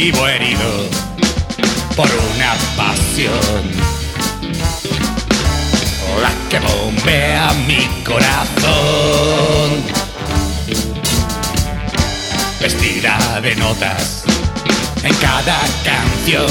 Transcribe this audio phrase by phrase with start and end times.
[0.00, 1.09] vivo herido.
[2.00, 3.60] Por una pasión
[6.22, 9.70] la que bombea mi corazón.
[12.58, 14.24] Vestida de notas
[15.02, 16.50] en cada canción.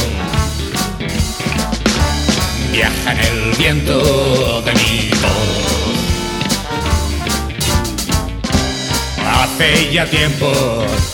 [2.71, 5.99] Viaja en el viento de mi voz.
[9.33, 10.51] Hace ya tiempo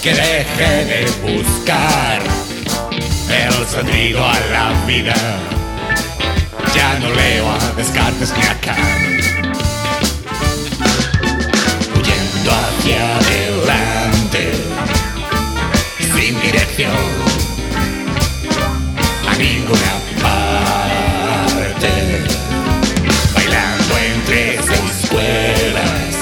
[0.03, 2.44] que dejé de buscar
[3.35, 5.13] el sentido a la vida
[6.73, 8.79] ya no leo a Descartes ni a Kant.
[11.95, 14.51] Huyendo hacia adelante,
[15.99, 16.95] sin dirección,
[19.29, 21.91] a ninguna parte.
[23.33, 26.15] Bailando entre seis cuerdas,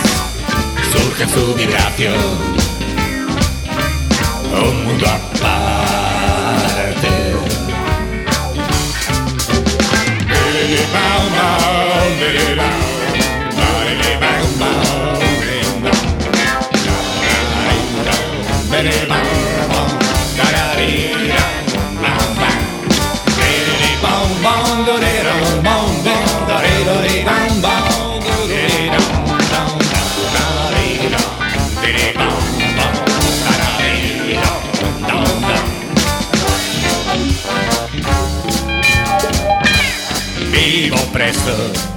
[0.91, 2.62] surge su vibración.
[40.52, 41.93] Vivo preso de una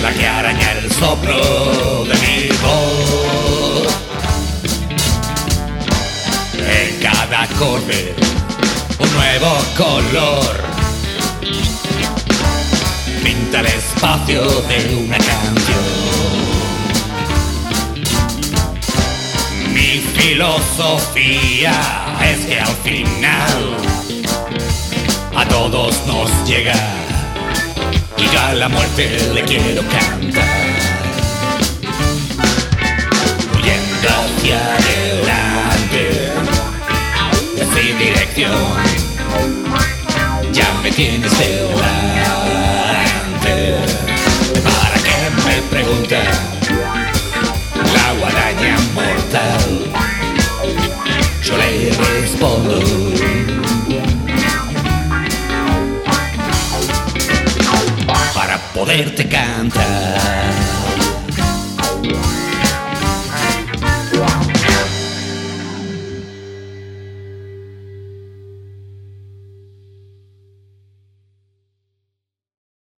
[0.00, 3.92] La que araña el soplo de mi voz.
[6.56, 8.14] En cada acorde
[8.98, 10.64] un nuevo color.
[13.22, 15.84] Pinta el espacio de una canción.
[19.74, 21.74] Mi filosofía
[22.22, 23.76] es que al final
[25.36, 26.74] a todos nos llega
[28.16, 30.44] y a la muerte le quiero cantar.
[33.54, 36.02] Huyendo hacia adelante,
[37.74, 38.52] sin dirección,
[40.52, 41.74] ya me tienes delante.
[44.62, 46.18] ¿Para qué me pregunta
[47.94, 49.63] la guadaña mortal?